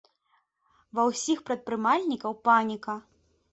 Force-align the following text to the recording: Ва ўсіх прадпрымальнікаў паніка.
Ва 0.99 1.05
ўсіх 1.09 1.45
прадпрымальнікаў 1.51 2.37
паніка. 2.51 2.99